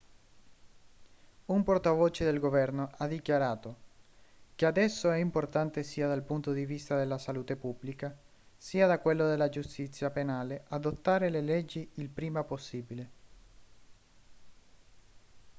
[1.45, 3.75] un portavoce del governo ha dichiarato
[4.55, 8.11] che adesso è importante sia dal punto di vista della salute pubblica
[8.57, 13.09] sia da quello della giustizia penale adottare le leggi il prima possibile